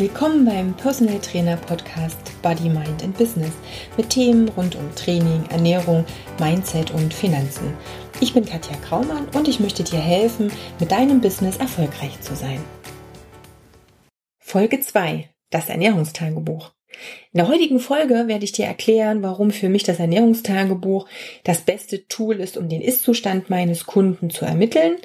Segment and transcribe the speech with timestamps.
[0.00, 3.52] Willkommen beim Personal Trainer Podcast Body, Mind and Business
[3.98, 6.06] mit Themen rund um Training, Ernährung,
[6.38, 7.74] Mindset und Finanzen.
[8.18, 12.64] Ich bin Katja Kraumann und ich möchte dir helfen, mit deinem Business erfolgreich zu sein.
[14.38, 15.28] Folge 2.
[15.50, 16.72] Das Ernährungstagebuch.
[17.32, 21.08] In der heutigen Folge werde ich dir erklären, warum für mich das Ernährungstagebuch
[21.44, 24.96] das beste Tool ist, um den Ist-Zustand meines Kunden zu ermitteln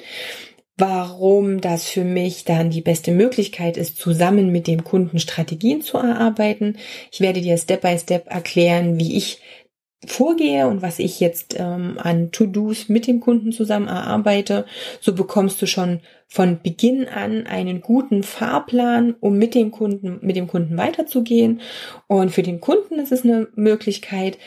[0.76, 5.96] warum das für mich dann die beste Möglichkeit ist, zusammen mit dem Kunden Strategien zu
[5.96, 6.76] erarbeiten.
[7.10, 9.40] Ich werde dir Step by Step erklären, wie ich
[10.04, 14.66] vorgehe und was ich jetzt ähm, an To-Dos mit dem Kunden zusammen erarbeite.
[15.00, 20.36] So bekommst du schon von Beginn an einen guten Fahrplan, um mit dem Kunden, mit
[20.36, 21.60] dem Kunden weiterzugehen.
[22.06, 24.38] Und für den Kunden ist es eine Möglichkeit,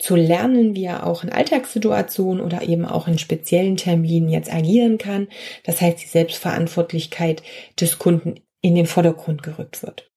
[0.00, 4.98] zu lernen, wie er auch in Alltagssituationen oder eben auch in speziellen Terminen jetzt agieren
[4.98, 5.28] kann.
[5.64, 7.42] Das heißt, die Selbstverantwortlichkeit
[7.78, 10.09] des Kunden in den Vordergrund gerückt wird.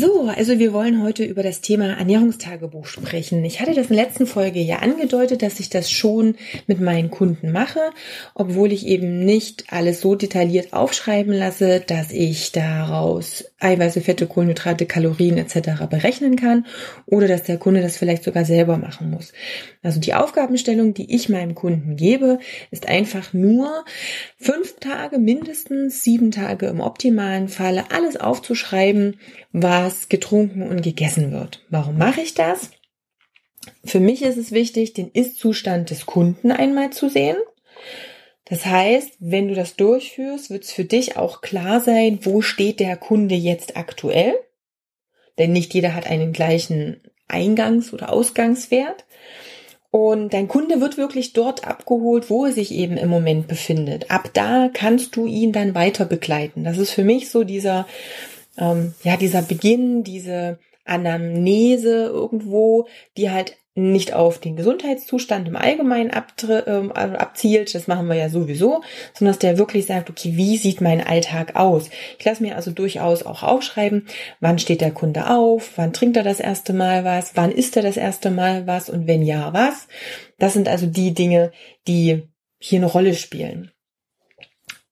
[0.00, 3.44] So, also wir wollen heute über das Thema Ernährungstagebuch sprechen.
[3.44, 6.36] Ich hatte das in der letzten Folge ja angedeutet, dass ich das schon
[6.68, 7.80] mit meinen Kunden mache,
[8.32, 14.86] obwohl ich eben nicht alles so detailliert aufschreiben lasse, dass ich daraus Eiweiße, Fette, Kohlenhydrate,
[14.86, 15.86] Kalorien etc.
[15.90, 16.66] berechnen kann
[17.06, 19.32] oder dass der Kunde das vielleicht sogar selber machen muss.
[19.82, 22.38] Also die Aufgabenstellung, die ich meinem Kunden gebe,
[22.70, 23.84] ist einfach nur
[24.36, 29.18] fünf Tage mindestens, sieben Tage im optimalen Falle alles aufzuschreiben,
[29.52, 31.64] was getrunken und gegessen wird.
[31.70, 32.70] Warum mache ich das?
[33.84, 37.36] Für mich ist es wichtig, den Ist-Zustand des Kunden einmal zu sehen.
[38.44, 42.80] Das heißt, wenn du das durchführst, wird es für dich auch klar sein, wo steht
[42.80, 44.34] der Kunde jetzt aktuell.
[45.36, 49.04] Denn nicht jeder hat einen gleichen Eingangs- oder Ausgangswert.
[49.90, 54.10] Und dein Kunde wird wirklich dort abgeholt, wo er sich eben im Moment befindet.
[54.10, 56.64] Ab da kannst du ihn dann weiter begleiten.
[56.64, 57.86] Das ist für mich so dieser
[58.58, 62.86] ähm, ja, dieser Beginn, diese Anamnese irgendwo,
[63.16, 66.10] die halt nicht auf den Gesundheitszustand im Allgemeinen
[66.66, 68.82] ähm, abzielt, das machen wir ja sowieso,
[69.14, 71.88] sondern dass der wirklich sagt, okay, wie sieht mein Alltag aus?
[72.18, 74.08] Ich lasse mir also durchaus auch aufschreiben,
[74.40, 77.82] wann steht der Kunde auf, wann trinkt er das erste Mal was, wann isst er
[77.82, 79.86] das erste Mal was und wenn ja, was.
[80.38, 81.52] Das sind also die Dinge,
[81.86, 83.70] die hier eine Rolle spielen.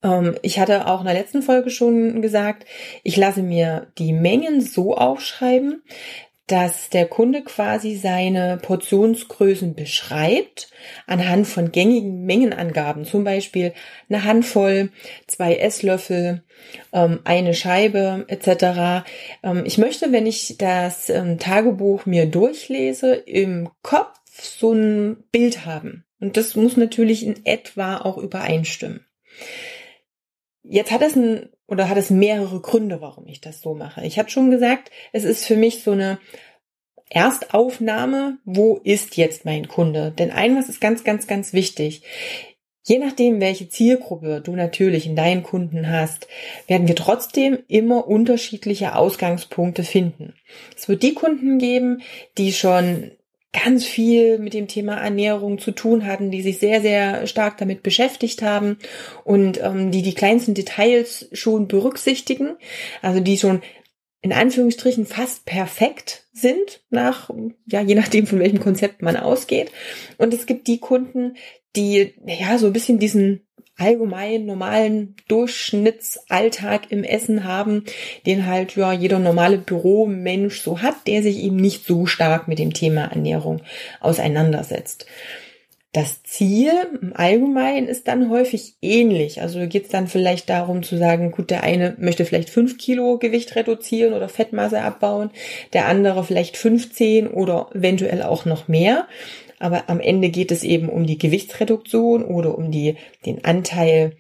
[0.07, 2.65] Ähm, ich hatte auch in der letzten Folge schon gesagt,
[3.03, 5.83] ich lasse mir die Mengen so aufschreiben,
[6.47, 10.71] dass der Kunde quasi seine Portionsgrößen beschreibt
[11.09, 13.73] anhand von gängigen Mengenangaben, zum Beispiel
[14.09, 14.91] eine Handvoll,
[15.27, 16.45] zwei Esslöffel,
[16.93, 19.05] ähm, eine Scheibe etc.
[19.43, 26.05] Ähm, ich möchte, wenn ich das Tagebuch mir durchlese, im Kopf so ein Bild haben.
[26.21, 29.05] Und das muss natürlich in etwa auch übereinstimmen.
[30.69, 34.05] Jetzt hat es ein oder hat es mehrere Gründe, warum ich das so mache.
[34.05, 36.19] Ich habe schon gesagt, es ist für mich so eine
[37.09, 40.13] Erstaufnahme, wo ist jetzt mein Kunde?
[40.17, 42.03] Denn eines ist ganz, ganz, ganz wichtig.
[42.85, 46.29] Je nachdem, welche Zielgruppe du natürlich in deinen Kunden hast,
[46.69, 50.35] werden wir trotzdem immer unterschiedliche Ausgangspunkte finden.
[50.77, 52.03] Es wird die Kunden geben,
[52.39, 53.11] die schon
[53.65, 57.83] ganz viel mit dem Thema Ernährung zu tun hatten, die sich sehr, sehr stark damit
[57.83, 58.79] beschäftigt haben
[59.25, 62.57] und ähm, die die kleinsten Details schon berücksichtigen,
[63.03, 63.63] also die schon
[64.21, 67.31] in Anführungsstrichen fast perfekt sind nach,
[67.67, 69.71] ja, je nachdem von welchem Konzept man ausgeht.
[70.19, 71.37] Und es gibt die Kunden,
[71.77, 73.47] die, ja, so ein bisschen diesen
[73.79, 77.85] allgemein normalen Durchschnittsalltag im Essen haben,
[78.25, 82.59] den halt ja jeder normale Büromensch so hat, der sich eben nicht so stark mit
[82.59, 83.61] dem Thema Ernährung
[84.01, 85.07] auseinandersetzt.
[85.97, 89.41] Das Ziel im Allgemeinen ist dann häufig ähnlich.
[89.41, 93.17] Also geht es dann vielleicht darum zu sagen, gut, der eine möchte vielleicht fünf Kilo
[93.17, 95.31] Gewicht reduzieren oder Fettmasse abbauen,
[95.73, 99.09] der andere vielleicht 15 oder eventuell auch noch mehr
[99.59, 104.17] aber am Ende geht es eben um die Gewichtsreduktion oder um die, den Anteil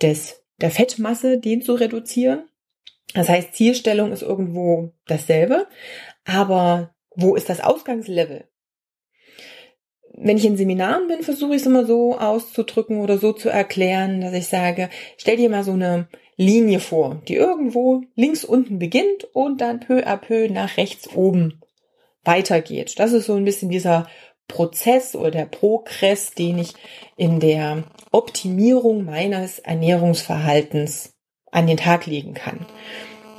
[0.00, 2.44] des, der Fettmasse, den zu reduzieren.
[3.14, 5.66] Das heißt, Zielstellung ist irgendwo dasselbe,
[6.24, 8.44] aber wo ist das Ausgangslevel?
[10.20, 14.20] Wenn ich in Seminaren bin, versuche ich es immer so auszudrücken oder so zu erklären,
[14.20, 19.24] dass ich sage, stell dir mal so eine Linie vor, die irgendwo links unten beginnt
[19.32, 21.60] und dann peu à peu nach rechts oben
[22.24, 22.98] weitergeht.
[22.98, 24.08] Das ist so ein bisschen dieser
[24.48, 26.74] Prozess oder der Progress, den ich
[27.16, 31.14] in der Optimierung meines Ernährungsverhaltens
[31.52, 32.66] an den Tag legen kann.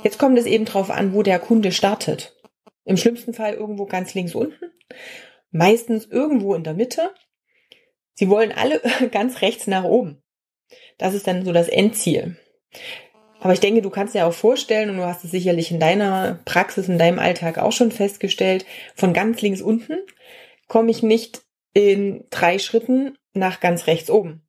[0.02, 2.36] Jetzt kommt es eben darauf an, wo der Kunde startet.
[2.84, 4.72] Im schlimmsten Fall irgendwo ganz links unten,
[5.50, 7.10] meistens irgendwo in der Mitte.
[8.14, 8.80] Sie wollen alle
[9.12, 10.22] ganz rechts nach oben.
[10.96, 12.36] Das ist dann so das Endziel.
[13.40, 16.40] Aber ich denke, du kannst dir auch vorstellen, und du hast es sicherlich in deiner
[16.44, 19.98] Praxis, in deinem Alltag auch schon festgestellt, von ganz links unten
[20.70, 21.42] komme ich nicht
[21.74, 24.46] in drei Schritten nach ganz rechts oben.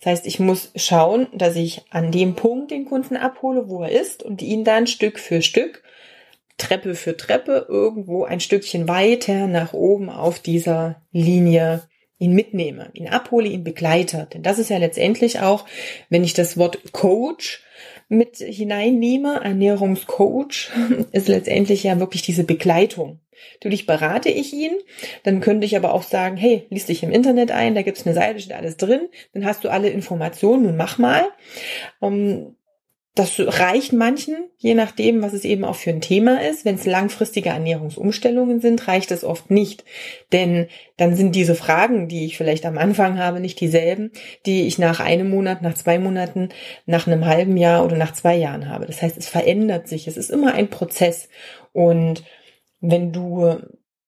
[0.00, 3.90] Das heißt, ich muss schauen, dass ich an dem Punkt den Kunden abhole, wo er
[3.90, 5.84] ist und ihn dann Stück für Stück,
[6.58, 11.88] Treppe für Treppe irgendwo ein Stückchen weiter nach oben auf dieser Linie
[12.18, 14.26] ihn mitnehme, ihn abhole, ihn begleite.
[14.32, 15.64] Denn das ist ja letztendlich auch,
[16.08, 17.62] wenn ich das Wort Coach
[18.08, 20.70] mit hineinnehme, Ernährungscoach,
[21.12, 23.20] ist letztendlich ja wirklich diese Begleitung.
[23.54, 24.72] Natürlich berate ich ihn,
[25.22, 28.14] dann könnte ich aber auch sagen, hey, lies dich im Internet ein, da gibt's eine
[28.14, 31.24] Seite, steht alles drin, dann hast du alle Informationen, nun mach mal.
[32.02, 32.56] Ähm,
[33.16, 36.66] das reicht manchen, je nachdem, was es eben auch für ein Thema ist.
[36.66, 39.86] Wenn es langfristige Ernährungsumstellungen sind, reicht es oft nicht.
[40.34, 40.68] Denn
[40.98, 44.12] dann sind diese Fragen, die ich vielleicht am Anfang habe, nicht dieselben,
[44.44, 46.50] die ich nach einem Monat, nach zwei Monaten,
[46.84, 48.84] nach einem halben Jahr oder nach zwei Jahren habe.
[48.84, 50.06] Das heißt, es verändert sich.
[50.06, 51.30] Es ist immer ein Prozess.
[51.72, 52.22] Und
[52.80, 53.58] wenn du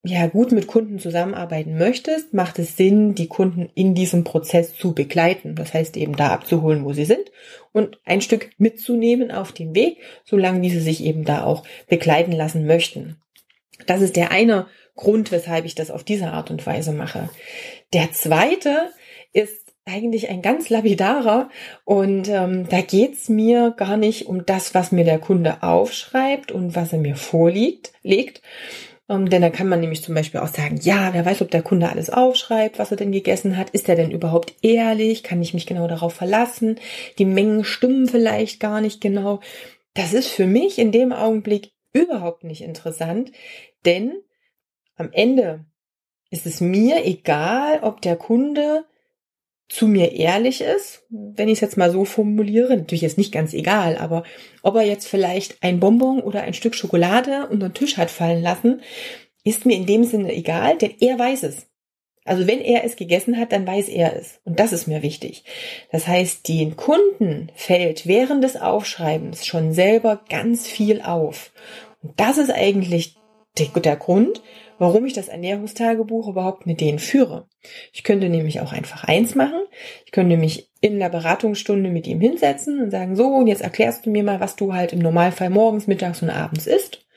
[0.04, 4.94] ja gut mit Kunden zusammenarbeiten möchtest, macht es Sinn, die Kunden in diesem Prozess zu
[4.94, 5.54] begleiten.
[5.54, 7.30] Das heißt eben da abzuholen, wo sie sind
[7.72, 12.32] und ein Stück mitzunehmen auf den Weg, solange wie sie sich eben da auch begleiten
[12.32, 13.20] lassen möchten.
[13.86, 17.30] Das ist der eine Grund, weshalb ich das auf diese Art und Weise mache.
[17.92, 18.90] Der zweite
[19.32, 21.48] ist eigentlich ein ganz lapidarer
[21.84, 26.76] und ähm, da geht's mir gar nicht um das, was mir der Kunde aufschreibt und
[26.76, 28.42] was er mir vorliegt, legt,
[29.08, 31.62] ähm, denn da kann man nämlich zum Beispiel auch sagen, ja, wer weiß, ob der
[31.62, 33.70] Kunde alles aufschreibt, was er denn gegessen hat.
[33.70, 35.22] Ist er denn überhaupt ehrlich?
[35.22, 36.78] Kann ich mich genau darauf verlassen?
[37.18, 39.40] Die Mengen stimmen vielleicht gar nicht genau.
[39.94, 43.32] Das ist für mich in dem Augenblick überhaupt nicht interessant,
[43.86, 44.12] denn
[44.96, 45.64] am Ende
[46.30, 48.84] ist es mir egal, ob der Kunde
[49.68, 53.52] zu mir ehrlich ist, wenn ich es jetzt mal so formuliere, natürlich ist nicht ganz
[53.52, 54.24] egal, aber
[54.62, 58.42] ob er jetzt vielleicht ein Bonbon oder ein Stück Schokolade unter den Tisch hat fallen
[58.42, 58.80] lassen,
[59.44, 61.66] ist mir in dem Sinne egal, denn er weiß es.
[62.24, 64.40] Also wenn er es gegessen hat, dann weiß er es.
[64.44, 65.44] Und das ist mir wichtig.
[65.90, 71.52] Das heißt, den Kunden fällt während des Aufschreibens schon selber ganz viel auf.
[72.02, 73.16] Und das ist eigentlich
[73.58, 74.42] der Grund,
[74.78, 77.48] warum ich das Ernährungstagebuch überhaupt mit denen führe.
[77.92, 79.60] Ich könnte nämlich auch einfach eins machen.
[80.06, 84.06] Ich könnte mich in der Beratungsstunde mit ihm hinsetzen und sagen, so, und jetzt erklärst
[84.06, 87.07] du mir mal, was du halt im Normalfall morgens, mittags und abends isst.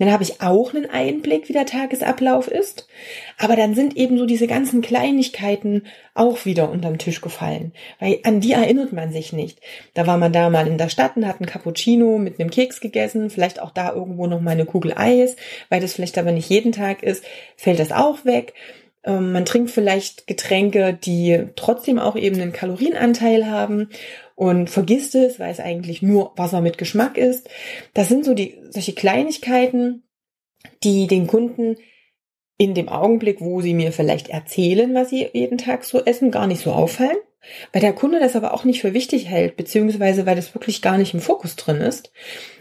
[0.00, 2.88] Dann habe ich auch einen Einblick, wie der Tagesablauf ist.
[3.36, 5.82] Aber dann sind eben so diese ganzen Kleinigkeiten
[6.14, 7.72] auch wieder unterm Tisch gefallen.
[7.98, 9.60] Weil an die erinnert man sich nicht.
[9.92, 12.80] Da war man da mal in der Stadt und hat einen Cappuccino mit einem Keks
[12.80, 15.36] gegessen, vielleicht auch da irgendwo noch mal eine Kugel Eis,
[15.68, 17.22] weil das vielleicht aber nicht jeden Tag ist,
[17.56, 18.54] fällt das auch weg.
[19.04, 23.90] Ähm, man trinkt vielleicht Getränke, die trotzdem auch eben einen Kalorienanteil haben
[24.40, 27.50] und vergisst es, weil es eigentlich nur Wasser mit Geschmack ist.
[27.92, 30.02] Das sind so die, solche Kleinigkeiten,
[30.82, 31.76] die den Kunden
[32.56, 36.46] in dem Augenblick, wo sie mir vielleicht erzählen, was sie jeden Tag so essen, gar
[36.46, 37.18] nicht so auffallen.
[37.74, 40.96] Weil der Kunde das aber auch nicht für wichtig hält, beziehungsweise weil das wirklich gar
[40.96, 42.10] nicht im Fokus drin ist.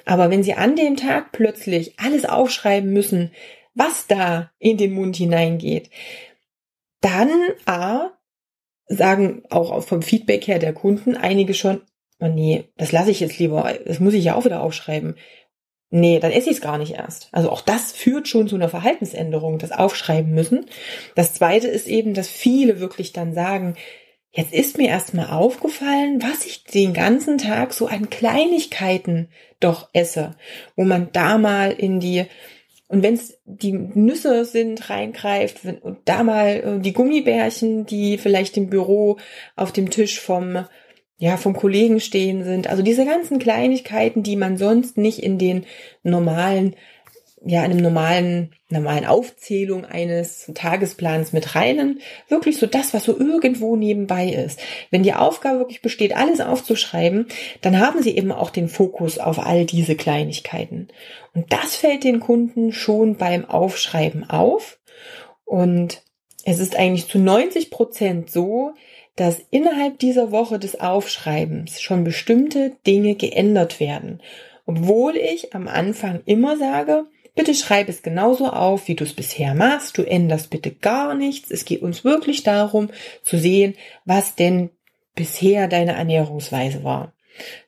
[0.03, 3.31] Aber wenn sie an dem Tag plötzlich alles aufschreiben müssen,
[3.73, 5.89] was da in den Mund hineingeht,
[6.99, 7.29] dann
[7.65, 8.18] A,
[8.89, 11.81] sagen auch vom Feedback her der Kunden einige schon,
[12.19, 15.15] oh nee, das lasse ich jetzt lieber, das muss ich ja auch wieder aufschreiben.
[15.91, 17.29] Nee, dann esse ich es gar nicht erst.
[17.31, 20.65] Also auch das führt schon zu einer Verhaltensänderung, das Aufschreiben müssen.
[21.15, 23.75] Das zweite ist eben, dass viele wirklich dann sagen,
[24.31, 29.29] jetzt ist mir erstmal aufgefallen, was ich den ganzen Tag so an Kleinigkeiten
[29.59, 30.35] doch esse,
[30.75, 32.25] wo man da mal in die
[32.89, 38.17] und wenn es die Nüsse sind, reingreift wenn, und da mal äh, die Gummibärchen, die
[38.17, 39.17] vielleicht im Büro
[39.55, 40.65] auf dem Tisch vom
[41.21, 42.67] ja, vom Kollegen stehen sind.
[42.67, 45.65] Also diese ganzen Kleinigkeiten, die man sonst nicht in den
[46.01, 46.77] normalen
[47.45, 52.01] ja, einem normalen, normalen Aufzählung eines Tagesplans mit reinen.
[52.27, 54.59] Wirklich so das, was so irgendwo nebenbei ist.
[54.91, 57.27] Wenn die Aufgabe wirklich besteht, alles aufzuschreiben,
[57.61, 60.89] dann haben sie eben auch den Fokus auf all diese Kleinigkeiten.
[61.33, 64.79] Und das fällt den Kunden schon beim Aufschreiben auf.
[65.45, 66.03] Und
[66.45, 68.73] es ist eigentlich zu 90 Prozent so,
[69.15, 74.21] dass innerhalb dieser Woche des Aufschreibens schon bestimmte Dinge geändert werden.
[74.65, 77.05] Obwohl ich am Anfang immer sage,
[77.39, 79.97] Bitte schreib es genauso auf, wie du es bisher machst.
[79.97, 81.49] Du änderst bitte gar nichts.
[81.49, 82.89] Es geht uns wirklich darum
[83.23, 84.71] zu sehen, was denn
[85.15, 87.13] bisher deine Ernährungsweise war.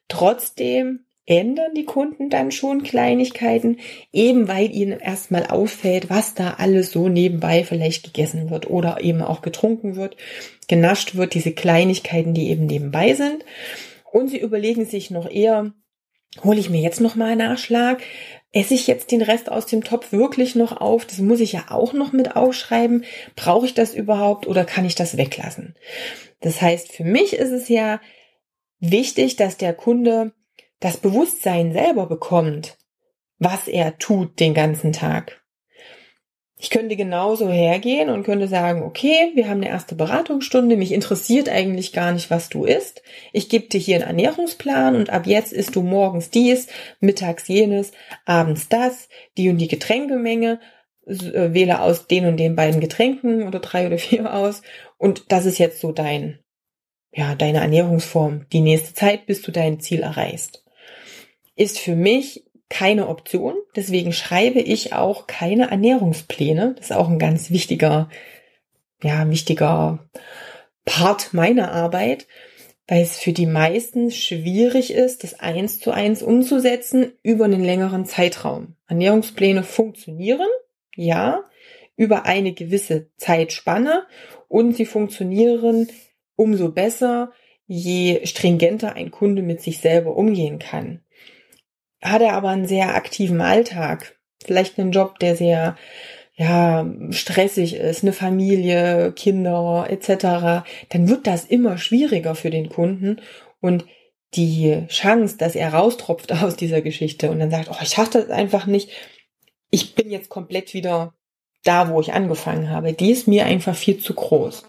[0.09, 3.77] Trotzdem ändern die Kunden dann schon Kleinigkeiten,
[4.11, 9.21] eben weil ihnen erstmal auffällt, was da alles so nebenbei vielleicht gegessen wird oder eben
[9.21, 10.17] auch getrunken wird,
[10.67, 13.45] genascht wird, diese Kleinigkeiten, die eben nebenbei sind.
[14.11, 15.71] Und sie überlegen sich noch eher,
[16.43, 18.01] hole ich mir jetzt noch mal einen Nachschlag?
[18.53, 21.05] Esse ich jetzt den Rest aus dem Topf wirklich noch auf?
[21.05, 23.05] Das muss ich ja auch noch mit aufschreiben.
[23.35, 25.75] Brauche ich das überhaupt oder kann ich das weglassen?
[26.41, 28.01] Das heißt, für mich ist es ja
[28.79, 30.33] wichtig, dass der Kunde
[30.79, 32.77] das Bewusstsein selber bekommt,
[33.37, 35.40] was er tut den ganzen Tag.
[36.63, 41.49] Ich könnte genauso hergehen und könnte sagen, okay, wir haben eine erste Beratungsstunde, mich interessiert
[41.49, 43.01] eigentlich gar nicht, was du isst.
[43.33, 46.67] Ich gebe dir hier einen Ernährungsplan und ab jetzt isst du morgens dies,
[46.99, 47.93] mittags jenes,
[48.25, 50.59] abends das, die und die Getränkemenge,
[51.07, 54.61] äh, wähle aus den und den beiden Getränken oder drei oder vier aus
[54.99, 56.37] und das ist jetzt so dein,
[57.11, 60.63] ja, deine Ernährungsform, die nächste Zeit, bis du dein Ziel erreichst.
[61.55, 63.55] Ist für mich keine Option.
[63.75, 66.73] Deswegen schreibe ich auch keine Ernährungspläne.
[66.77, 68.09] Das ist auch ein ganz wichtiger,
[69.03, 70.09] ja, wichtiger
[70.85, 72.27] Part meiner Arbeit,
[72.87, 78.05] weil es für die meisten schwierig ist, das eins zu eins umzusetzen über einen längeren
[78.05, 78.77] Zeitraum.
[78.87, 80.47] Ernährungspläne funktionieren,
[80.95, 81.43] ja,
[81.97, 84.05] über eine gewisse Zeitspanne
[84.47, 85.89] und sie funktionieren
[86.37, 87.33] umso besser,
[87.67, 91.01] je stringenter ein Kunde mit sich selber umgehen kann
[92.01, 95.75] hat er aber einen sehr aktiven Alltag, vielleicht einen Job, der sehr
[96.35, 103.21] ja, stressig ist, eine Familie, Kinder etc., dann wird das immer schwieriger für den Kunden
[103.59, 103.85] und
[104.33, 108.29] die Chance, dass er raustropft aus dieser Geschichte und dann sagt, oh, ich schaffe das
[108.29, 108.89] einfach nicht,
[109.69, 111.13] ich bin jetzt komplett wieder
[111.63, 114.63] da, wo ich angefangen habe, die ist mir einfach viel zu groß.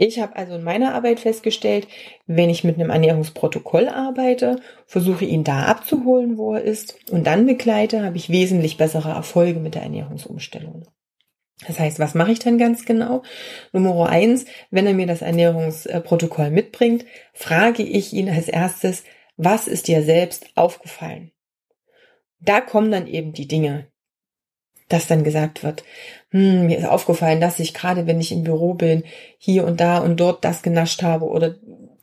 [0.00, 1.88] Ich habe also in meiner Arbeit festgestellt,
[2.28, 7.46] wenn ich mit einem Ernährungsprotokoll arbeite, versuche ihn da abzuholen, wo er ist und dann
[7.46, 10.86] begleite, habe ich wesentlich bessere Erfolge mit der Ernährungsumstellung.
[11.66, 13.24] Das heißt, was mache ich dann ganz genau?
[13.72, 19.02] Nummer eins, wenn er mir das Ernährungsprotokoll mitbringt, frage ich ihn als erstes,
[19.36, 21.32] was ist dir selbst aufgefallen?
[22.38, 23.88] Da kommen dann eben die Dinge,
[24.88, 25.84] dass dann gesagt wird,
[26.30, 29.04] hm, mir ist aufgefallen, dass ich gerade, wenn ich im Büro bin,
[29.38, 31.56] hier und da und dort das genascht habe oder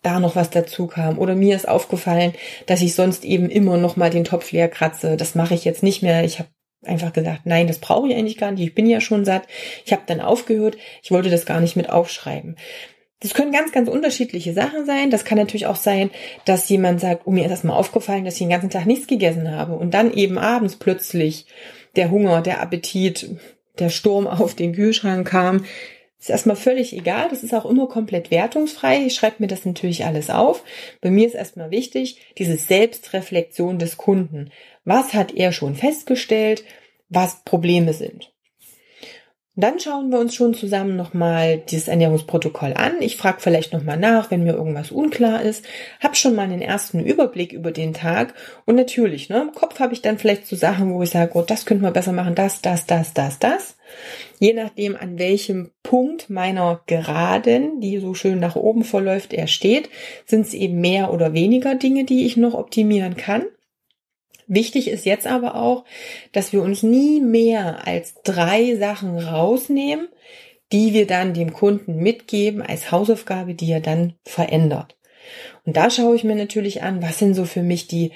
[0.06, 1.18] da noch was dazu kam.
[1.18, 2.34] Oder mir ist aufgefallen,
[2.68, 5.18] dass ich sonst eben immer noch mal den Topf leer kratze.
[5.18, 6.24] Das mache ich jetzt nicht mehr.
[6.24, 6.50] Ich habe
[6.84, 8.62] einfach gesagt, nein, das brauche ich eigentlich gar nicht.
[8.62, 9.44] Ich bin ja schon satt.
[9.84, 10.78] Ich habe dann aufgehört.
[11.02, 12.56] Ich wollte das gar nicht mit aufschreiben.
[13.20, 15.10] Das können ganz, ganz unterschiedliche Sachen sein.
[15.10, 16.12] Das kann natürlich auch sein,
[16.46, 19.50] dass jemand sagt, oh, mir ist erstmal aufgefallen, dass ich den ganzen Tag nichts gegessen
[19.50, 21.48] habe und dann eben abends plötzlich
[21.96, 23.30] der Hunger, der Appetit,
[23.80, 25.66] der Sturm auf den Kühlschrank kam.
[26.20, 27.30] Ist erstmal völlig egal.
[27.30, 29.06] Das ist auch immer komplett wertungsfrei.
[29.06, 30.64] Ich schreibe mir das natürlich alles auf.
[31.02, 34.50] Bei mir ist erstmal wichtig, diese Selbstreflexion des Kunden.
[34.86, 36.64] Was hat er schon festgestellt,
[37.10, 38.35] was Probleme sind?
[39.58, 43.02] Dann schauen wir uns schon zusammen nochmal dieses Ernährungsprotokoll an.
[43.02, 45.64] Ich frage vielleicht nochmal nach, wenn mir irgendwas unklar ist.
[46.02, 48.34] Hab schon mal einen ersten Überblick über den Tag.
[48.66, 51.42] Und natürlich, ne, im Kopf habe ich dann vielleicht so Sachen, wo ich sage, oh,
[51.42, 53.78] das könnte man besser machen, das, das, das, das, das.
[54.40, 59.90] Je nachdem, an welchem Punkt meiner Geraden, die so schön nach oben verläuft, er steht,
[60.26, 63.46] sind es eben mehr oder weniger Dinge, die ich noch optimieren kann.
[64.48, 65.86] Wichtig ist jetzt aber auch,
[66.32, 70.08] dass wir uns nie mehr als drei Sachen rausnehmen,
[70.72, 74.98] die wir dann dem Kunden mitgeben als Hausaufgabe, die er dann verändert.
[75.66, 78.12] Und da schaue ich mir natürlich an, was sind so für mich die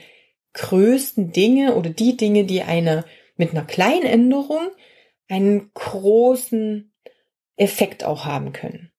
[0.53, 3.05] größten Dinge oder die Dinge, die eine
[3.37, 4.69] mit einer kleinen Änderung
[5.27, 6.91] einen großen
[7.55, 8.91] Effekt auch haben können.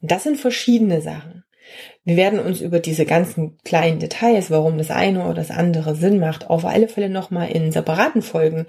[0.00, 1.44] Und das sind verschiedene Sachen.
[2.04, 6.18] Wir werden uns über diese ganzen kleinen Details, warum das eine oder das andere Sinn
[6.18, 8.66] macht, auf alle Fälle nochmal in separaten Folgen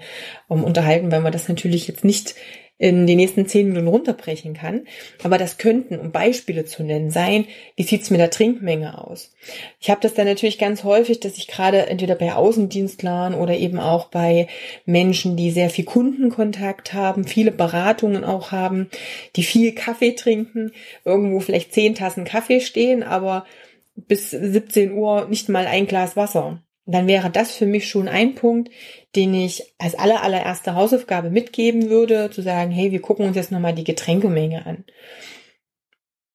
[0.48, 2.34] um, unterhalten, weil man das natürlich jetzt nicht
[2.76, 4.86] in den nächsten zehn Minuten runterbrechen kann.
[5.22, 9.32] Aber das könnten, um Beispiele zu nennen, sein, wie sieht's mit der Trinkmenge aus?
[9.80, 13.78] Ich habe das dann natürlich ganz häufig, dass ich gerade entweder bei Außendienstlern oder eben
[13.78, 14.48] auch bei
[14.86, 18.90] Menschen, die sehr viel Kundenkontakt haben, viele Beratungen auch haben,
[19.36, 20.72] die viel Kaffee trinken,
[21.04, 23.46] irgendwo vielleicht zehn Tassen Kaffee stehen, aber
[23.94, 28.34] bis 17 Uhr nicht mal ein Glas Wasser dann wäre das für mich schon ein
[28.34, 28.70] Punkt,
[29.16, 33.52] den ich als aller, allererste Hausaufgabe mitgeben würde, zu sagen, hey, wir gucken uns jetzt
[33.52, 34.84] nochmal die Getränkemenge an.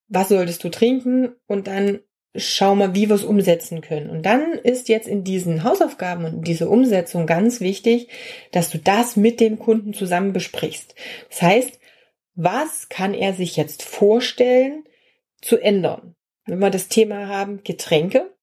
[0.07, 1.35] Was solltest du trinken?
[1.45, 1.99] Und dann
[2.35, 4.09] schau mal, wie wir es umsetzen können.
[4.09, 8.09] Und dann ist jetzt in diesen Hausaufgaben und diese Umsetzung ganz wichtig,
[8.51, 10.95] dass du das mit dem Kunden zusammen besprichst.
[11.29, 11.79] Das heißt,
[12.35, 14.83] was kann er sich jetzt vorstellen
[15.41, 16.15] zu ändern?
[16.45, 18.33] Wenn wir das Thema haben, Getränke,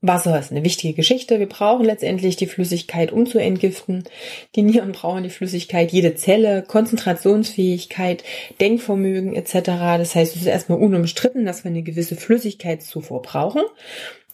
[0.00, 1.40] Wasser ist eine wichtige Geschichte.
[1.40, 4.04] Wir brauchen letztendlich die Flüssigkeit, um zu entgiften.
[4.54, 8.22] Die Nieren brauchen die Flüssigkeit, jede Zelle, Konzentrationsfähigkeit,
[8.60, 9.60] Denkvermögen etc.
[9.98, 13.62] Das heißt, es ist erstmal unumstritten, dass wir eine gewisse Flüssigkeitszufuhr brauchen.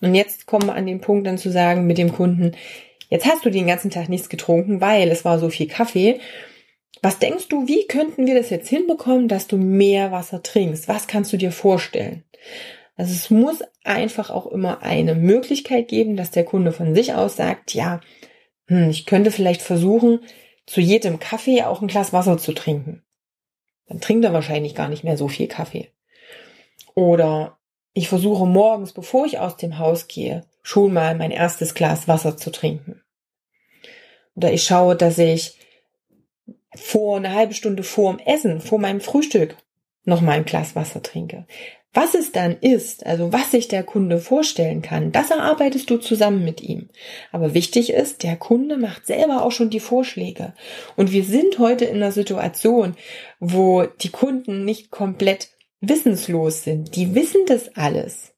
[0.03, 2.53] Und jetzt kommen wir an den Punkt dann zu sagen mit dem Kunden,
[3.09, 6.21] jetzt hast du den ganzen Tag nichts getrunken, weil es war so viel Kaffee.
[7.01, 10.89] Was denkst du, wie könnten wir das jetzt hinbekommen, dass du mehr Wasser trinkst?
[10.89, 12.23] Was kannst du dir vorstellen?
[12.97, 17.37] Also es muss einfach auch immer eine Möglichkeit geben, dass der Kunde von sich aus
[17.37, 18.01] sagt, ja,
[18.67, 20.21] hm, ich könnte vielleicht versuchen,
[20.67, 23.03] zu jedem Kaffee auch ein Glas Wasser zu trinken.
[23.87, 25.91] Dann trinkt er wahrscheinlich gar nicht mehr so viel Kaffee.
[26.95, 27.59] Oder
[27.93, 32.37] ich versuche morgens, bevor ich aus dem Haus gehe, schon mal mein erstes Glas Wasser
[32.37, 33.03] zu trinken.
[34.35, 35.59] Oder ich schaue, dass ich
[36.75, 39.57] vor eine halbe Stunde vor dem Essen, vor meinem Frühstück,
[40.05, 41.47] noch mal ein Glas Wasser trinke.
[41.95, 46.45] Was es dann ist, also was sich der Kunde vorstellen kann, das erarbeitest du zusammen
[46.45, 46.89] mit ihm.
[47.31, 50.55] Aber wichtig ist, der Kunde macht selber auch schon die Vorschläge.
[50.97, 52.97] Und wir sind heute in einer Situation,
[53.39, 56.97] wo die Kunden nicht komplett wissenslos sind.
[56.97, 58.35] Die wissen das alles.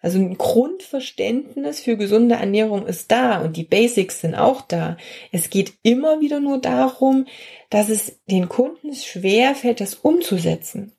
[0.00, 4.96] Also ein Grundverständnis für gesunde Ernährung ist da und die Basics sind auch da.
[5.30, 7.26] Es geht immer wieder nur darum,
[7.70, 10.92] dass es den Kunden schwer fällt, das umzusetzen.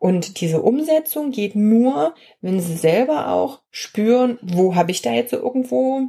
[0.00, 5.34] Und diese Umsetzung geht nur, wenn sie selber auch spüren, wo habe ich da jetzt
[5.34, 6.08] irgendwo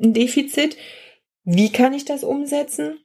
[0.00, 0.76] ein Defizit?
[1.42, 3.00] Wie kann ich das umsetzen?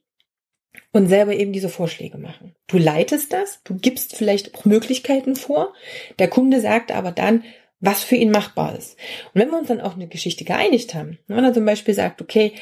[0.91, 2.55] Und selber eben diese Vorschläge machen.
[2.67, 5.73] Du leitest das, du gibst vielleicht auch Möglichkeiten vor.
[6.19, 7.43] Der Kunde sagt aber dann,
[7.79, 8.95] was für ihn machbar ist.
[9.33, 12.21] Und wenn wir uns dann auch eine Geschichte geeinigt haben, wenn er zum Beispiel sagt,
[12.21, 12.53] okay,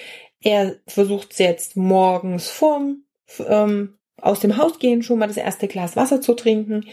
[0.41, 3.03] er versucht es jetzt morgens vorm
[3.45, 6.85] ähm, aus dem Haus gehen, schon mal das erste Glas Wasser zu trinken,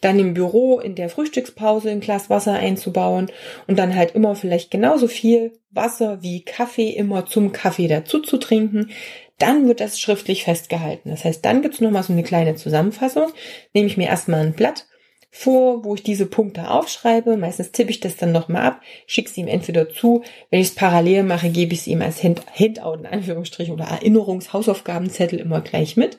[0.00, 3.30] dann im Büro in der Frühstückspause ein Glas Wasser einzubauen
[3.66, 8.38] und dann halt immer vielleicht genauso viel Wasser wie Kaffee immer zum Kaffee dazu zu
[8.38, 8.90] trinken,
[9.38, 11.10] dann wird das schriftlich festgehalten.
[11.10, 13.28] Das heißt, dann gibt's nochmal so eine kleine Zusammenfassung,
[13.72, 14.86] nehme ich mir erstmal ein Blatt
[15.30, 17.36] vor, wo ich diese Punkte aufschreibe.
[17.36, 20.22] Meistens tippe ich das dann nochmal ab, schicke es ihm entweder zu.
[20.50, 25.38] Wenn ich es parallel mache, gebe ich es ihm als Handout in Anführungsstrichen oder Erinnerungshausaufgabenzettel
[25.38, 26.18] immer gleich mit.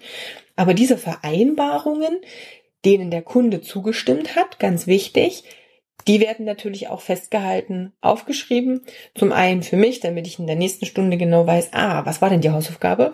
[0.56, 2.18] Aber diese Vereinbarungen,
[2.86, 5.44] denen der Kunde zugestimmt hat, ganz wichtig,
[6.08, 8.82] die werden natürlich auch festgehalten, aufgeschrieben.
[9.16, 12.30] Zum einen für mich, damit ich in der nächsten Stunde genau weiß, ah, was war
[12.30, 13.14] denn die Hausaufgabe?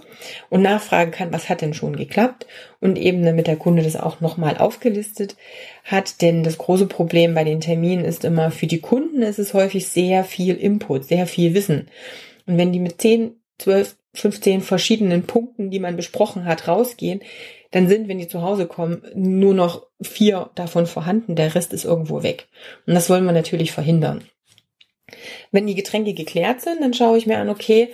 [0.49, 2.47] Und nachfragen kann, was hat denn schon geklappt?
[2.79, 5.35] Und eben damit der Kunde das auch nochmal aufgelistet
[5.83, 6.21] hat.
[6.21, 9.87] Denn das große Problem bei den Terminen ist immer, für die Kunden ist es häufig
[9.87, 11.89] sehr viel Input, sehr viel Wissen.
[12.45, 17.21] Und wenn die mit 10, 12, 15 verschiedenen Punkten, die man besprochen hat, rausgehen,
[17.71, 21.85] dann sind, wenn die zu Hause kommen, nur noch vier davon vorhanden, der Rest ist
[21.85, 22.47] irgendwo weg.
[22.85, 24.23] Und das wollen wir natürlich verhindern.
[25.51, 27.93] Wenn die Getränke geklärt sind, dann schaue ich mir an, okay,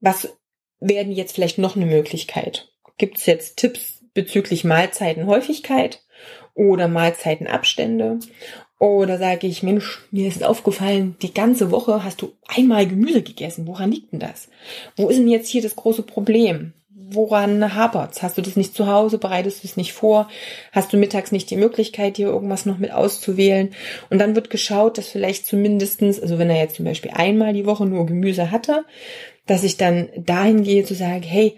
[0.00, 0.36] was
[0.78, 2.72] werden jetzt vielleicht noch eine Möglichkeit?
[2.98, 6.02] Gibt es jetzt Tipps bezüglich Mahlzeitenhäufigkeit
[6.54, 8.18] oder Mahlzeitenabstände?
[8.78, 13.66] Oder sage ich, Mensch, mir ist aufgefallen, die ganze Woche hast du einmal Gemüse gegessen.
[13.66, 14.48] Woran liegt denn das?
[14.96, 16.72] Wo ist denn jetzt hier das große Problem?
[17.14, 18.22] Woran hapert's?
[18.22, 19.18] Hast du das nicht zu Hause?
[19.18, 20.28] Bereitest du es nicht vor?
[20.72, 23.70] Hast du mittags nicht die Möglichkeit, dir irgendwas noch mit auszuwählen?
[24.10, 27.66] Und dann wird geschaut, dass vielleicht zumindestens, also wenn er jetzt zum Beispiel einmal die
[27.66, 28.84] Woche nur Gemüse hatte,
[29.46, 31.56] dass ich dann dahin gehe zu sagen, hey,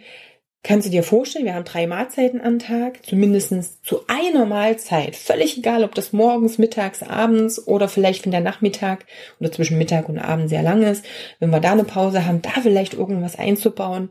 [0.64, 5.58] Kannst du dir vorstellen, wir haben drei Mahlzeiten am Tag, zumindest zu einer Mahlzeit, völlig
[5.58, 9.04] egal, ob das morgens, mittags, abends oder vielleicht wenn der Nachmittag
[9.40, 11.04] oder zwischen Mittag und Abend sehr lang ist,
[11.40, 14.10] wenn wir da eine Pause haben, da vielleicht irgendwas einzubauen.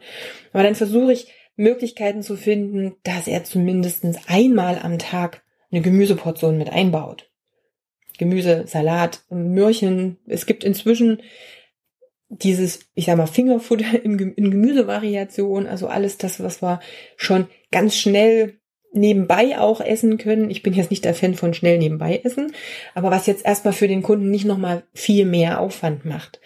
[0.52, 6.58] Aber dann versuche ich Möglichkeiten zu finden, dass er zumindest einmal am Tag eine Gemüseportion
[6.58, 7.30] mit einbaut.
[8.18, 10.18] Gemüse, Salat, Möhrchen.
[10.28, 11.22] Es gibt inzwischen
[12.32, 16.80] dieses, ich sag mal, Fingerfutter in, in Gemüsevariation, also alles das, was wir
[17.18, 18.58] schon ganz schnell
[18.94, 20.50] nebenbei auch essen können.
[20.50, 22.54] Ich bin jetzt nicht der Fan von schnell nebenbei essen,
[22.94, 26.42] aber was jetzt erstmal für den Kunden nicht nochmal viel mehr Aufwand macht.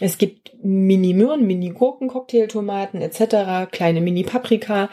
[0.00, 4.90] Es gibt Mini-Möhren, Mini-Gurken, Cocktailtomaten etc., kleine Mini-Paprika.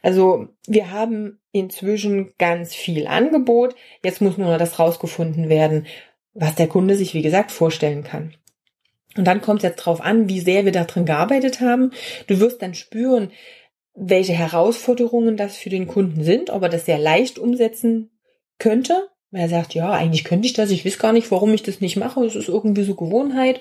[0.00, 3.74] Also wir haben inzwischen ganz viel Angebot.
[4.04, 5.86] Jetzt muss nur noch das rausgefunden werden,
[6.34, 8.34] was der Kunde sich, wie gesagt, vorstellen kann.
[9.16, 11.92] Und dann kommt es jetzt drauf an, wie sehr wir da drin gearbeitet haben.
[12.26, 13.30] Du wirst dann spüren,
[13.94, 18.10] welche Herausforderungen das für den Kunden sind, ob er das sehr leicht umsetzen
[18.58, 19.08] könnte.
[19.30, 21.80] Weil er sagt, ja, eigentlich könnte ich das, ich weiß gar nicht, warum ich das
[21.80, 22.24] nicht mache.
[22.24, 23.60] Es ist irgendwie so Gewohnheit.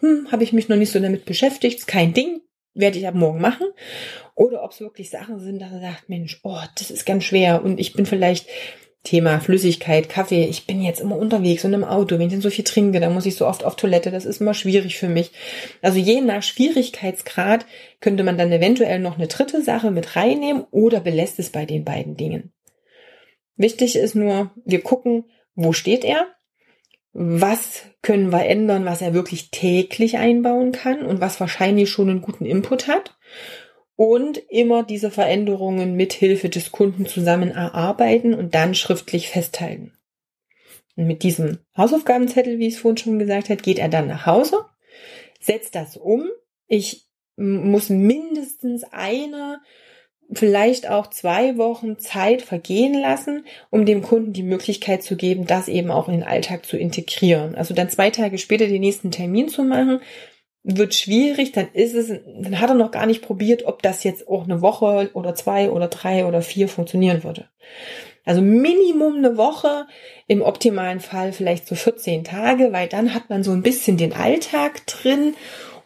[0.00, 2.40] Hm, habe ich mich noch nicht so damit beschäftigt, kein Ding,
[2.74, 3.66] werde ich ab morgen machen.
[4.34, 7.64] Oder ob es wirklich Sachen sind, dass er sagt, Mensch, oh, das ist ganz schwer
[7.64, 8.46] und ich bin vielleicht
[9.04, 10.44] Thema Flüssigkeit, Kaffee.
[10.44, 12.18] Ich bin jetzt immer unterwegs und im Auto.
[12.18, 14.10] Wenn ich dann so viel trinke, dann muss ich so oft auf Toilette.
[14.10, 15.32] Das ist immer schwierig für mich.
[15.82, 17.66] Also je nach Schwierigkeitsgrad
[18.00, 21.84] könnte man dann eventuell noch eine dritte Sache mit reinnehmen oder belässt es bei den
[21.84, 22.52] beiden Dingen.
[23.56, 26.26] Wichtig ist nur, wir gucken, wo steht er?
[27.20, 32.22] was können wir ändern, was er wirklich täglich einbauen kann und was wahrscheinlich schon einen
[32.22, 33.18] guten Input hat.
[34.00, 39.92] Und immer diese Veränderungen mit Hilfe des Kunden zusammen erarbeiten und dann schriftlich festhalten.
[40.94, 44.24] Und mit diesem Hausaufgabenzettel, wie ich es vorhin schon gesagt habe, geht er dann nach
[44.24, 44.64] Hause,
[45.40, 46.28] setzt das um.
[46.68, 49.58] Ich muss mindestens eine
[50.32, 55.66] vielleicht auch zwei Wochen Zeit vergehen lassen, um dem Kunden die Möglichkeit zu geben, das
[55.66, 57.56] eben auch in den Alltag zu integrieren.
[57.56, 60.00] Also dann zwei Tage später den nächsten Termin zu machen,
[60.76, 64.28] wird schwierig, dann ist es, dann hat er noch gar nicht probiert, ob das jetzt
[64.28, 67.48] auch eine Woche oder zwei oder drei oder vier funktionieren würde.
[68.24, 69.86] Also Minimum eine Woche,
[70.26, 74.12] im optimalen Fall vielleicht so 14 Tage, weil dann hat man so ein bisschen den
[74.12, 75.34] Alltag drin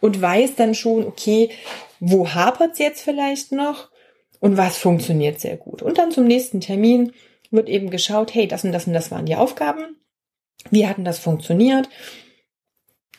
[0.01, 1.49] und weiß dann schon, okay,
[2.01, 3.89] wo hapert's jetzt vielleicht noch?
[4.43, 5.81] und was funktioniert sehr gut.
[5.81, 7.13] Und dann zum nächsten Termin
[7.49, 9.95] wird eben geschaut, hey, das und das und das waren die Aufgaben.
[10.69, 11.87] Wie hatten das funktioniert?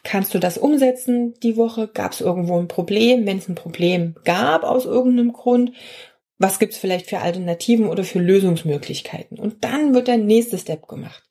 [0.05, 1.89] Kannst du das umsetzen die Woche?
[1.89, 3.27] Gab es irgendwo ein Problem?
[3.27, 5.73] Wenn es ein Problem gab aus irgendeinem Grund,
[6.39, 9.39] was gibt es vielleicht für Alternativen oder für Lösungsmöglichkeiten?
[9.39, 11.23] Und dann wird der nächste Step gemacht.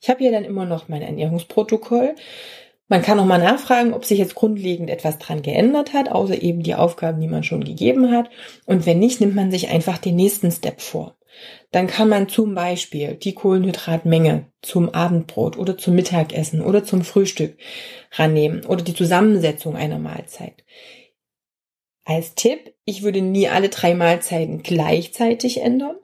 [0.00, 2.14] Ich habe hier dann immer noch mein Ernährungsprotokoll.
[2.86, 6.62] Man kann auch mal nachfragen, ob sich jetzt grundlegend etwas dran geändert hat, außer eben
[6.62, 8.30] die Aufgaben, die man schon gegeben hat.
[8.66, 11.16] Und wenn nicht, nimmt man sich einfach den nächsten Step vor.
[11.70, 17.56] Dann kann man zum Beispiel die Kohlenhydratmenge zum Abendbrot oder zum Mittagessen oder zum Frühstück
[18.12, 20.64] rannehmen oder die Zusammensetzung einer Mahlzeit.
[22.04, 25.96] Als Tipp, ich würde nie alle drei Mahlzeiten gleichzeitig ändern,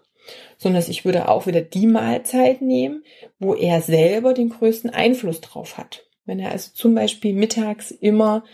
[0.56, 3.02] sondern ich würde auch wieder die Mahlzeit nehmen,
[3.38, 6.06] wo er selber den größten Einfluss drauf hat.
[6.24, 8.44] Wenn er also zum Beispiel mittags immer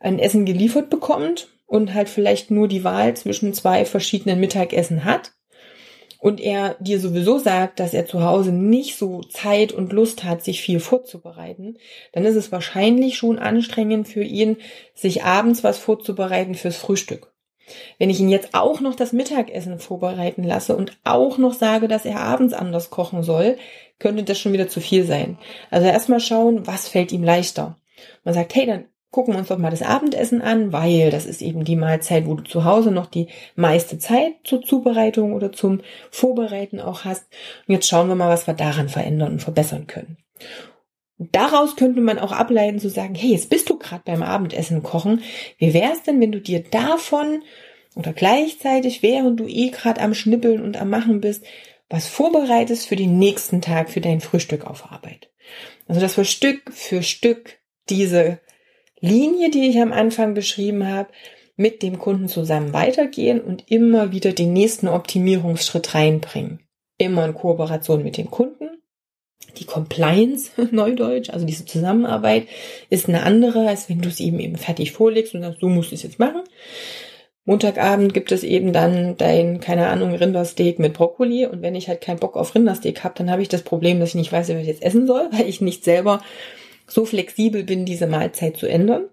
[0.00, 5.32] ein Essen geliefert bekommt und halt vielleicht nur die Wahl zwischen zwei verschiedenen Mittagessen hat
[6.18, 10.42] und er dir sowieso sagt, dass er zu Hause nicht so Zeit und Lust hat,
[10.42, 11.78] sich viel vorzubereiten,
[12.12, 14.56] dann ist es wahrscheinlich schon anstrengend für ihn,
[14.94, 17.32] sich abends was vorzubereiten fürs Frühstück.
[17.98, 22.04] Wenn ich ihn jetzt auch noch das Mittagessen vorbereiten lasse und auch noch sage, dass
[22.04, 23.56] er abends anders kochen soll,
[23.98, 25.38] könnte das schon wieder zu viel sein.
[25.70, 27.78] Also erstmal schauen, was fällt ihm leichter.
[28.24, 28.84] Man sagt, hey, dann
[29.16, 32.34] gucken wir uns doch mal das Abendessen an, weil das ist eben die Mahlzeit, wo
[32.34, 37.24] du zu Hause noch die meiste Zeit zur Zubereitung oder zum Vorbereiten auch hast.
[37.66, 40.18] Und jetzt schauen wir mal, was wir daran verändern und verbessern können.
[41.16, 45.22] Daraus könnte man auch ableiten zu sagen, hey, jetzt bist du gerade beim Abendessen kochen.
[45.56, 47.42] Wie wär's denn, wenn du dir davon
[47.94, 51.42] oder gleichzeitig, während du eh gerade am Schnippeln und am Machen bist,
[51.88, 55.30] was vorbereitest für den nächsten Tag für dein Frühstück auf Arbeit.
[55.88, 58.40] Also dass wir Stück für Stück diese
[59.00, 61.10] Linie, die ich am Anfang beschrieben habe,
[61.56, 66.60] mit dem Kunden zusammen weitergehen und immer wieder den nächsten Optimierungsschritt reinbringen.
[66.98, 68.82] Immer in Kooperation mit dem Kunden.
[69.58, 72.46] Die Compliance, Neudeutsch, also diese Zusammenarbeit,
[72.90, 75.92] ist eine andere, als wenn du es eben eben fertig vorlegst und sagst, du musst
[75.92, 76.42] es jetzt machen.
[77.46, 81.46] Montagabend gibt es eben dann dein, keine Ahnung, Rindersteak mit Brokkoli.
[81.46, 84.10] Und wenn ich halt keinen Bock auf Rindersteak habe, dann habe ich das Problem, dass
[84.10, 86.22] ich nicht weiß, was ich jetzt essen soll, weil ich nicht selber
[86.86, 89.08] so flexibel bin, diese Mahlzeit zu ändern.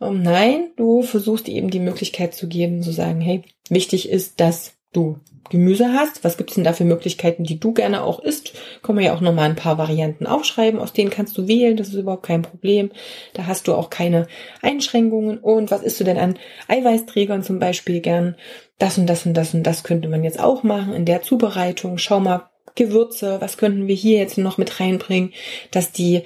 [0.00, 4.74] Ähm, nein, du versuchst eben die Möglichkeit zu geben, zu sagen, hey, wichtig ist, dass
[4.92, 5.18] du
[5.50, 6.24] Gemüse hast.
[6.24, 8.52] Was gibt's denn da für Möglichkeiten, die du gerne auch isst?
[8.82, 11.76] Können wir ja auch nochmal ein paar Varianten aufschreiben, aus denen kannst du wählen.
[11.76, 12.90] Das ist überhaupt kein Problem.
[13.34, 14.26] Da hast du auch keine
[14.62, 15.38] Einschränkungen.
[15.38, 16.38] Und was isst du denn an
[16.68, 18.36] Eiweißträgern zum Beispiel gern?
[18.78, 21.98] Das und das und das und das könnte man jetzt auch machen in der Zubereitung.
[21.98, 25.32] Schau mal, Gewürze, was könnten wir hier jetzt noch mit reinbringen,
[25.70, 26.22] dass die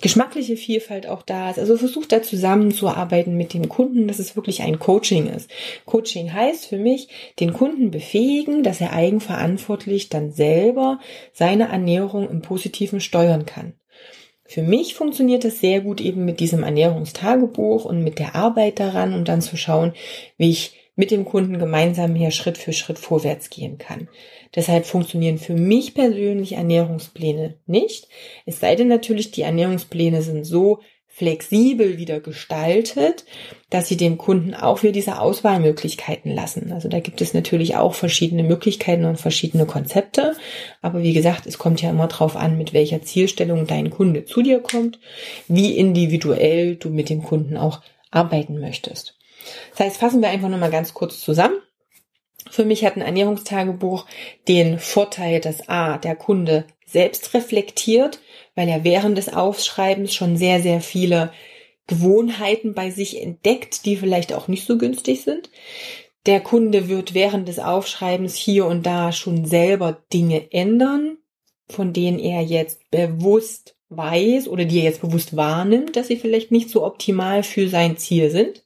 [0.00, 1.58] geschmackliche Vielfalt auch da ist.
[1.58, 5.50] Also versucht da zusammenzuarbeiten mit dem Kunden, dass es wirklich ein Coaching ist.
[5.84, 7.08] Coaching heißt für mich,
[7.40, 11.00] den Kunden befähigen, dass er eigenverantwortlich dann selber
[11.32, 13.74] seine Ernährung im Positiven steuern kann.
[14.44, 19.14] Für mich funktioniert es sehr gut eben mit diesem Ernährungstagebuch und mit der Arbeit daran
[19.14, 19.92] und dann zu schauen,
[20.38, 24.06] wie ich mit dem Kunden gemeinsam hier Schritt für Schritt vorwärts gehen kann.
[24.54, 28.08] Deshalb funktionieren für mich persönlich Ernährungspläne nicht.
[28.44, 33.24] Es sei denn natürlich, die Ernährungspläne sind so flexibel wieder gestaltet,
[33.70, 36.70] dass sie dem Kunden auch wieder diese Auswahlmöglichkeiten lassen.
[36.70, 40.36] Also da gibt es natürlich auch verschiedene Möglichkeiten und verschiedene Konzepte.
[40.82, 44.42] Aber wie gesagt, es kommt ja immer darauf an, mit welcher Zielstellung dein Kunde zu
[44.42, 44.98] dir kommt,
[45.48, 49.16] wie individuell du mit dem Kunden auch arbeiten möchtest.
[49.70, 51.60] Das heißt, fassen wir einfach nochmal ganz kurz zusammen.
[52.50, 54.06] Für mich hat ein Ernährungstagebuch
[54.48, 58.20] den Vorteil, dass A, der Kunde selbst reflektiert,
[58.54, 61.32] weil er während des Aufschreibens schon sehr, sehr viele
[61.86, 65.50] Gewohnheiten bei sich entdeckt, die vielleicht auch nicht so günstig sind.
[66.26, 71.18] Der Kunde wird während des Aufschreibens hier und da schon selber Dinge ändern,
[71.68, 76.50] von denen er jetzt bewusst weiß oder die er jetzt bewusst wahrnimmt, dass sie vielleicht
[76.50, 78.64] nicht so optimal für sein Ziel sind.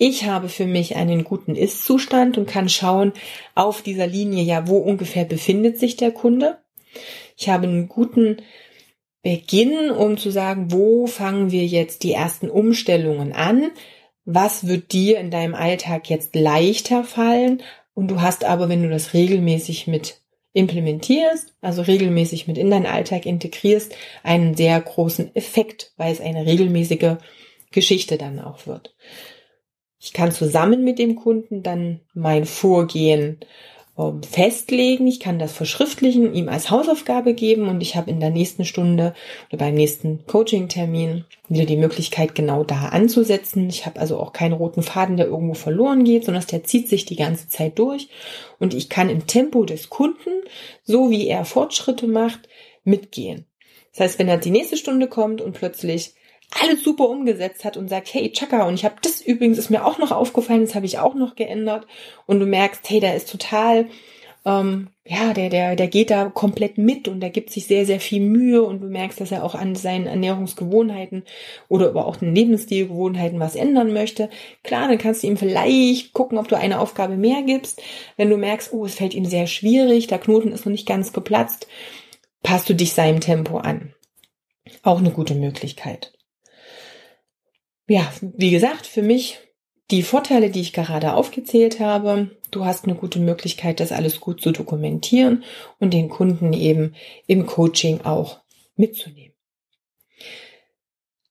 [0.00, 3.12] Ich habe für mich einen guten Ist-Zustand und kann schauen
[3.56, 6.58] auf dieser Linie, ja, wo ungefähr befindet sich der Kunde.
[7.36, 8.36] Ich habe einen guten
[9.22, 13.72] Beginn, um zu sagen, wo fangen wir jetzt die ersten Umstellungen an?
[14.24, 17.62] Was wird dir in deinem Alltag jetzt leichter fallen?
[17.92, 20.20] Und du hast aber, wenn du das regelmäßig mit
[20.52, 26.46] implementierst, also regelmäßig mit in deinen Alltag integrierst, einen sehr großen Effekt, weil es eine
[26.46, 27.16] regelmäßige
[27.72, 28.94] Geschichte dann auch wird.
[30.00, 33.38] Ich kann zusammen mit dem Kunden dann mein Vorgehen
[33.98, 35.08] ähm, festlegen.
[35.08, 39.12] Ich kann das verschriftlichen, ihm als Hausaufgabe geben und ich habe in der nächsten Stunde
[39.48, 43.68] oder beim nächsten Coaching-Termin wieder die Möglichkeit, genau da anzusetzen.
[43.68, 47.04] Ich habe also auch keinen roten Faden, der irgendwo verloren geht, sondern der zieht sich
[47.06, 48.08] die ganze Zeit durch
[48.60, 50.30] und ich kann im Tempo des Kunden,
[50.84, 52.48] so wie er Fortschritte macht,
[52.84, 53.46] mitgehen.
[53.92, 56.14] Das heißt, wenn er die nächste Stunde kommt und plötzlich
[56.50, 59.84] alles super umgesetzt hat und sagt, hey, Chaka, und ich habe das übrigens, ist mir
[59.84, 61.86] auch noch aufgefallen, das habe ich auch noch geändert.
[62.26, 63.86] Und du merkst, hey, der ist total,
[64.46, 68.00] ähm, ja, der, der, der geht da komplett mit und der gibt sich sehr, sehr
[68.00, 71.24] viel Mühe und du merkst, dass er auch an seinen Ernährungsgewohnheiten
[71.68, 74.30] oder aber auch den Lebensstilgewohnheiten was ändern möchte.
[74.62, 77.82] Klar, dann kannst du ihm vielleicht gucken, ob du eine Aufgabe mehr gibst.
[78.16, 81.12] Wenn du merkst, oh, es fällt ihm sehr schwierig, der Knoten ist noch nicht ganz
[81.12, 81.66] geplatzt,
[82.42, 83.92] passt du dich seinem Tempo an.
[84.82, 86.12] Auch eine gute Möglichkeit
[87.88, 89.38] ja, wie gesagt, für mich
[89.90, 92.30] die Vorteile, die ich gerade aufgezählt habe.
[92.50, 95.44] Du hast eine gute Möglichkeit, das alles gut zu dokumentieren
[95.78, 96.94] und den Kunden eben
[97.26, 98.40] im Coaching auch
[98.76, 99.34] mitzunehmen.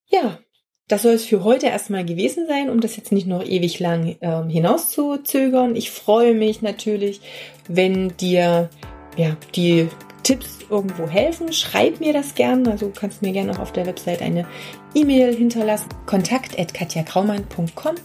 [0.10, 0.40] Ja,
[0.88, 4.16] das soll es für heute erstmal gewesen sein, um das jetzt nicht noch ewig lang
[4.22, 5.76] ähm, hinauszuzögern.
[5.76, 7.22] Ich freue mich natürlich,
[7.68, 8.70] wenn dir
[9.18, 9.90] ja, die
[10.24, 12.68] Tipps irgendwo helfen, schreib mir das gern.
[12.68, 14.46] Also kannst mir gerne auch auf der Website eine
[14.94, 15.90] E-Mail hinterlassen.
[16.06, 17.96] Kontakt at katjakraumann.com.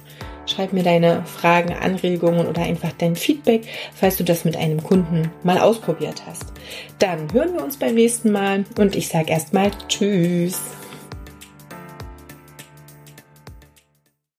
[0.47, 3.63] Schreib mir deine Fragen, Anregungen oder einfach dein Feedback,
[3.95, 6.53] falls du das mit einem Kunden mal ausprobiert hast.
[6.99, 10.61] Dann hören wir uns beim nächsten Mal und ich sage erstmal Tschüss.